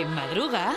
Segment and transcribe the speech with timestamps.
[0.00, 0.72] quien madruga,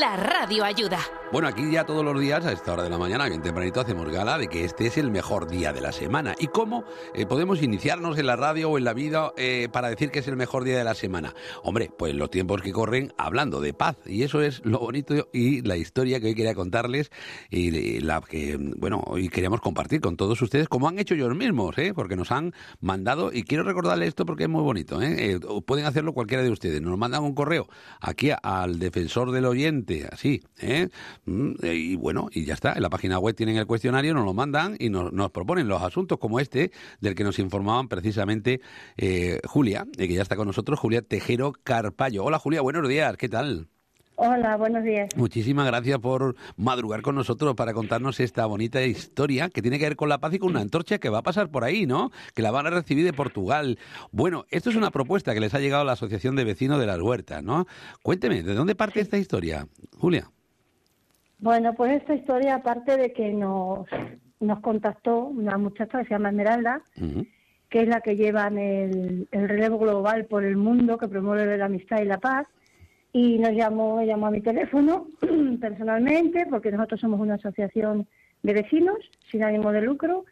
[0.00, 1.21] la radio ayuda.
[1.32, 4.06] Bueno, aquí ya todos los días, a esta hora de la mañana, bien tempranito, hacemos
[4.10, 6.34] gala de que este es el mejor día de la semana.
[6.38, 10.10] ¿Y cómo eh, podemos iniciarnos en la radio o en la vida eh, para decir
[10.10, 11.34] que es el mejor día de la semana?
[11.62, 13.96] Hombre, pues los tiempos que corren hablando de paz.
[14.04, 17.10] Y eso es lo bonito y la historia que hoy quería contarles
[17.48, 21.78] y la que, bueno, hoy queríamos compartir con todos ustedes, como han hecho ellos mismos,
[21.78, 21.94] ¿eh?
[21.94, 22.52] porque nos han
[22.82, 25.40] mandado, y quiero recordarles esto porque es muy bonito, ¿eh?
[25.64, 26.82] pueden hacerlo cualquiera de ustedes.
[26.82, 27.68] Nos mandan un correo
[28.02, 30.90] aquí al defensor del oyente, así, ¿eh?
[31.24, 32.72] Mm, y bueno, y ya está.
[32.72, 36.18] En la página web tienen el cuestionario, nos lo mandan y nos, proponen los asuntos
[36.18, 38.60] como este, del que nos informaban precisamente
[38.96, 42.24] eh, Julia, que ya está con nosotros, Julia Tejero Carpallo.
[42.24, 43.68] Hola Julia, buenos días, ¿qué tal?
[44.16, 45.08] Hola, buenos días.
[45.16, 49.96] Muchísimas gracias por madrugar con nosotros para contarnos esta bonita historia que tiene que ver
[49.96, 52.10] con la paz y con una antorcha que va a pasar por ahí, ¿no?
[52.34, 53.78] Que la van a recibir de Portugal.
[54.10, 56.86] Bueno, esto es una propuesta que les ha llegado a la Asociación de Vecinos de
[56.86, 57.66] las Huertas, ¿no?
[58.02, 59.66] Cuénteme, ¿de dónde parte esta historia,
[59.98, 60.30] Julia?
[61.42, 63.88] Bueno, pues esta historia, aparte de que nos,
[64.38, 66.82] nos contactó una muchacha que se llama Esmeralda,
[67.68, 71.64] que es la que lleva el, el, relevo global por el mundo, que promueve la
[71.64, 72.46] amistad y la paz,
[73.12, 75.08] y nos llamó, llamó a mi teléfono
[75.60, 78.06] personalmente, porque nosotros somos una asociación
[78.44, 78.98] de vecinos
[79.28, 80.24] sin ánimo de lucro.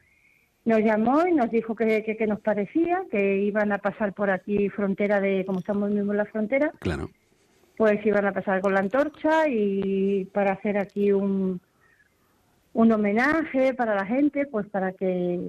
[0.65, 4.69] Nos llamó y nos dijo que, que, nos parecía, que iban a pasar por aquí
[4.69, 6.73] frontera de, como estamos mismos en la frontera.
[6.79, 7.11] Claro
[7.81, 11.63] pues iban a pasar con la antorcha y para hacer aquí un,
[12.75, 15.49] un homenaje para la gente, pues para que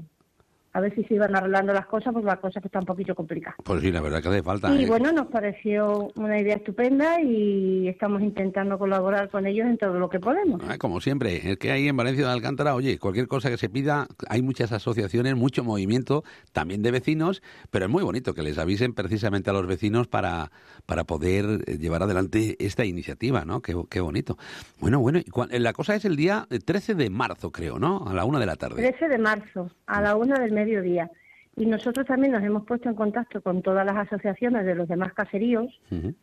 [0.73, 3.13] a ver si se iban arreglando las cosas, pues la cosa que está un poquito
[3.13, 3.55] complicada.
[3.63, 4.73] Pues sí, la verdad que hace falta.
[4.73, 4.87] Y ¿eh?
[4.87, 10.09] bueno, nos pareció una idea estupenda y estamos intentando colaborar con ellos en todo lo
[10.09, 10.61] que podemos.
[10.67, 13.69] Ah, como siempre, es que ahí en Valencia de Alcántara, oye, cualquier cosa que se
[13.69, 18.57] pida, hay muchas asociaciones, mucho movimiento, también de vecinos, pero es muy bonito que les
[18.57, 20.51] avisen precisamente a los vecinos para,
[20.85, 23.61] para poder eh, llevar adelante esta iniciativa, ¿no?
[23.61, 24.37] Qué, qué bonito.
[24.79, 25.19] Bueno, bueno,
[25.51, 28.05] la cosa es el día 13 de marzo, creo, ¿no?
[28.07, 28.75] A la una de la tarde.
[28.75, 31.09] 13 de marzo, a la una del mediodía.
[31.57, 35.13] Y nosotros también nos hemos puesto en contacto con todas las asociaciones de los demás
[35.13, 35.67] caseríos,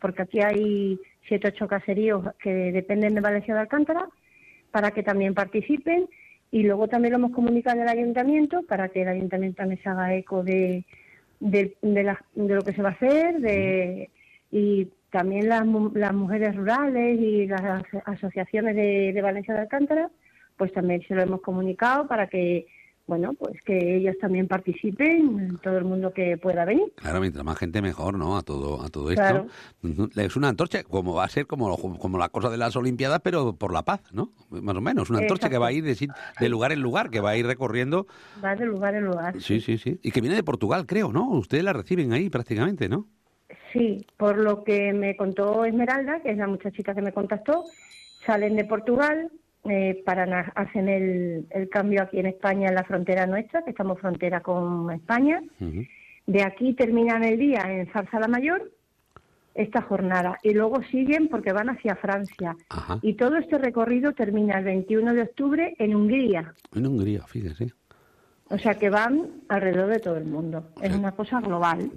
[0.01, 4.07] porque aquí hay siete ocho caseríos que dependen de Valencia de Alcántara,
[4.71, 6.07] para que también participen.
[6.51, 10.15] Y luego también lo hemos comunicado el ayuntamiento para que el ayuntamiento también se haga
[10.15, 10.83] eco de,
[11.39, 14.09] de, de, lo que se va a hacer de,
[14.51, 15.63] y también las,
[15.93, 20.09] las mujeres rurales y las asociaciones de, de Valencia de Alcántara,
[20.57, 22.65] pues también se lo hemos comunicado para que
[23.09, 26.93] bueno, pues que ellos también participen, todo el mundo que pueda venir.
[26.95, 28.37] Claro, mientras más gente mejor, ¿no?
[28.37, 29.47] A todo, a todo esto.
[30.15, 33.53] Es una antorcha, como va a ser como, como la cosa de las Olimpiadas, pero
[33.53, 34.31] por la paz, ¿no?
[34.51, 37.31] Más o menos, una antorcha que va a ir de, lugar en lugar, que va
[37.31, 38.05] a ir recorriendo.
[38.43, 39.41] Va de lugar en lugar.
[39.41, 39.99] Sí, sí, sí.
[40.03, 41.27] Y que viene de Portugal, creo, ¿no?
[41.31, 43.07] Ustedes la reciben ahí prácticamente, ¿no?
[43.73, 47.65] Sí, por lo que me contó Esmeralda, que es la muchachita que me contactó,
[48.25, 49.31] salen de Portugal,
[49.65, 54.41] eh, para hacer el, cambio aquí en España, en la frontera nuestra, que estamos frontera
[54.41, 55.41] con España.
[56.25, 58.71] De aquí terminan el día en Zarza la Mayor,
[59.55, 62.55] esta jornada, y luego siguen porque van hacia Francia.
[63.01, 66.53] Y todo este recorrido termina el 21 de octubre en Hungría.
[66.73, 67.73] En Hungría, fíjese.
[68.49, 70.69] O sea que van alrededor de todo el mundo.
[70.81, 71.91] Es una cosa global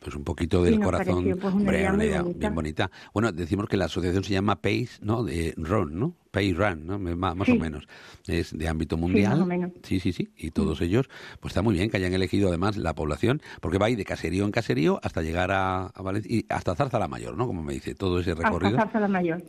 [0.00, 1.36] pues un poquito del corazón.
[1.40, 2.90] Pues, una idea bien bonita.
[3.12, 5.24] Bueno, decimos que la asociación se llama Pace, ¿no?
[5.24, 6.14] De Run, ¿no?
[6.30, 6.98] Pace Run, ¿no?
[6.98, 7.86] Más, o menos.
[8.26, 9.72] Es de ámbito mundial.
[9.82, 11.08] Sí, sí, sí, Y todos ellos,
[11.40, 14.04] pues está muy bien que hayan elegido además la población, porque va a ir de
[14.04, 17.46] caserío en caserío hasta llegar a, Valencia y hasta Zarza la Mayor, ¿no?
[17.46, 18.76] Como me dice, todo ese recorrido.
[18.78, 19.42] Hasta Zarza la Mayor.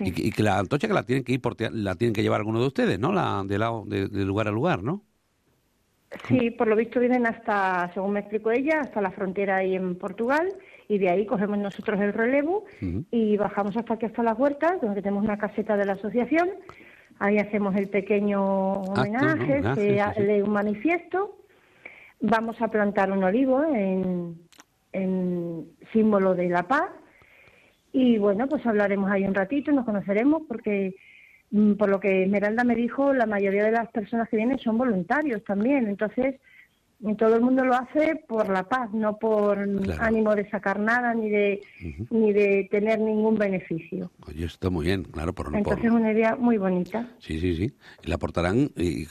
[0.00, 1.40] y, que la antocha que la tienen que ir
[1.72, 3.12] la tienen que llevar alguno de ustedes, ¿no?
[3.12, 5.04] La de lado de lugar a lugar, ¿no?
[6.26, 9.96] Sí, por lo visto vienen hasta, según me explicó ella, hasta la frontera ahí en
[9.96, 10.48] Portugal
[10.88, 12.64] y de ahí cogemos nosotros el relevo
[13.10, 16.48] y bajamos hasta aquí, hasta las huertas, donde tenemos una caseta de la asociación.
[17.18, 21.36] Ahí hacemos el pequeño homenaje, se lee un manifiesto.
[22.20, 24.40] Vamos a plantar un olivo en,
[24.92, 26.90] en símbolo de la paz.
[27.92, 30.94] Y bueno, pues hablaremos ahí un ratito, nos conoceremos porque
[31.78, 35.42] por lo que Esmeralda me dijo, la mayoría de las personas que vienen son voluntarios
[35.44, 35.86] también.
[35.86, 36.36] Entonces,
[37.16, 39.58] todo el mundo lo hace por la paz, no por
[40.00, 41.60] ánimo de sacar nada ni de
[42.10, 44.10] ni de tener ningún beneficio.
[44.26, 47.08] Oye, está muy bien, claro, por Entonces es una idea muy bonita.
[47.18, 47.72] Sí, sí, sí.
[48.02, 48.70] ¿Y la aportarán?
[48.76, 49.06] Y,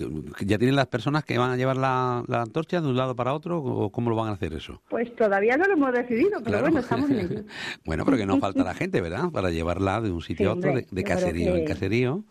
[0.45, 3.59] ¿Ya tienen las personas que van a llevar la, antorcha de un lado para otro
[3.59, 4.81] o cómo lo van a hacer eso?
[4.89, 7.43] Pues todavía no lo hemos decidido, pero bueno, estamos en ello.
[7.85, 9.29] bueno, pero que no falta la gente, ¿verdad?
[9.31, 12.23] Para llevarla de un sitio a otro, de, caserío en caserío.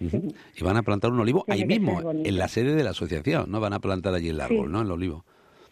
[0.00, 3.60] Y van a plantar un olivo ahí mismo, en la sede de la asociación, ¿no?
[3.60, 4.82] Van a plantar allí el árbol, ¿no?
[4.82, 5.24] El olivo.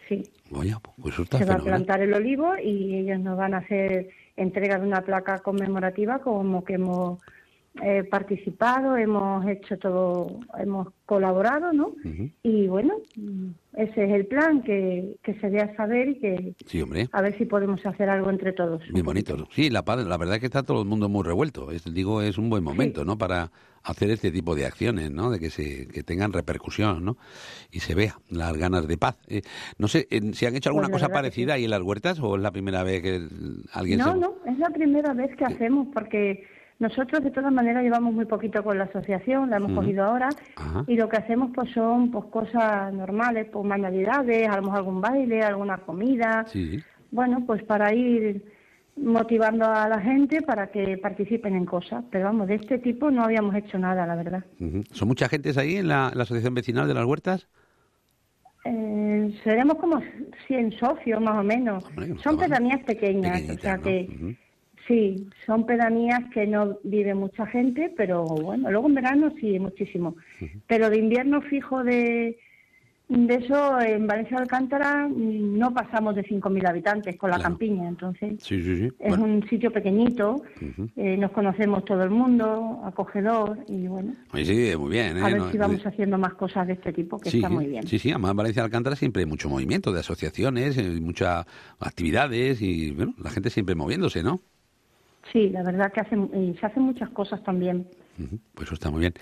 [0.09, 0.23] sí.
[0.53, 3.59] Oye, pues eso está Se va a plantar el olivo y ellos nos van a
[3.59, 7.21] hacer entrega de una placa conmemorativa como que hemos
[7.83, 11.93] eh, participado, hemos hecho todo, hemos colaborado, ¿no?
[12.43, 12.95] Y bueno,
[13.75, 17.09] ese es el plan, que, que se dé a saber y que Sí, hombre.
[17.13, 18.83] a ver si podemos hacer algo entre todos.
[18.93, 19.37] Bien bonito.
[19.53, 21.71] Sí, la, la verdad es que está todo el mundo muy revuelto.
[21.71, 23.17] Es, digo, es un buen momento, ¿no?
[23.19, 23.51] Para
[23.85, 25.31] hacer este tipo de acciones, ¿no?
[25.31, 27.17] De que se que tengan repercusión, ¿no?
[27.71, 29.17] Y se vea las ganas de paz.
[29.29, 29.43] Eh,
[29.79, 32.35] no sé, eh, si han hecho alguna Pues cosa parecida ahí en las huertas o
[32.37, 33.29] es la primera vez que
[33.73, 34.19] alguien No, se...
[34.19, 36.45] no, es la primera vez que hacemos porque
[36.79, 40.85] nosotros de todas maneras llevamos muy poquito con la asociación, la hemos cogido ahora Ajá.
[40.87, 45.01] y lo que hacemos pues son pues cosas normales, pues manualidades, a lo mejor algún
[45.01, 46.79] baile, alguna comida, Sí.
[47.11, 48.45] bueno, pues para ir
[48.97, 53.25] motivando a la gente para que participen en cosas, pero vamos, de este tipo no
[53.25, 54.45] habíamos hecho nada, la verdad.
[54.93, 57.47] ¿Son mucha gente ahí en la, la asociación vecinal de las huertas?
[58.65, 60.01] Eh, seremos como
[60.47, 61.85] 100 socios más o menos.
[61.85, 63.83] Hombre, son pedanías pequeñas, o sea ¿no?
[63.83, 64.37] que.
[64.87, 70.17] Sí, son pedanías que no vive mucha gente, pero bueno, luego en verano sí, muchísimo.
[70.67, 72.39] Pero de invierno fijo de,
[73.09, 77.51] de eso, en Valencia de Alcántara mm, no pasamos de 5.000 habitantes con la Claro.
[77.51, 78.85] campiña, entonces Sí, sí, sí.
[78.99, 80.43] es Bueno, un sitio pequeñito,
[80.97, 85.17] eh, nos conocemos todo el mundo, acogedor y bueno, sí, muy bien.
[85.19, 85.21] ¿eh?
[85.23, 87.87] a ver No, si vamos haciendo más cosas de este tipo, que está muy bien.
[87.87, 91.47] Sí, sí, además en Valencia de Alcántara siempre hay mucho movimiento de asociaciones, eh, muchas
[91.81, 94.41] actividades y bueno, la gente siempre moviéndose, ¿no?
[95.33, 97.87] Sí, la verdad que hacen, y se hacen muchas cosas también.
[98.55, 99.15] Pues eso está muy bien.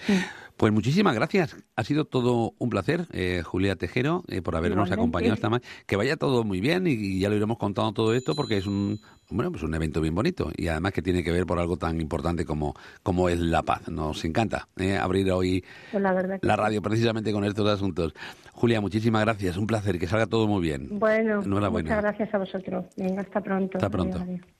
[0.56, 1.56] Pues muchísimas gracias.
[1.74, 4.94] Ha sido todo un placer, eh, Julia Tejero, eh, por habernos Igualmente.
[4.94, 5.68] acompañado esta mañana.
[5.86, 8.66] Que vaya todo muy bien y, y ya lo iremos contando todo esto porque es
[8.66, 11.76] un bueno pues un evento bien bonito y además que tiene que ver por algo
[11.76, 13.88] tan importante como, como es la paz.
[13.88, 16.02] Nos encanta eh, abrir hoy Pues
[16.42, 18.14] la radio precisamente con estos asuntos.
[18.52, 19.56] Julia, muchísimas gracias.
[19.56, 19.98] Un placer.
[19.98, 20.88] Que salga todo muy bien.
[21.00, 22.84] Bueno, muchas gracias a vosotros.
[22.96, 23.78] Venga, hasta pronto.
[23.78, 24.18] Hasta pronto.
[24.18, 24.54] Adiós, adiós.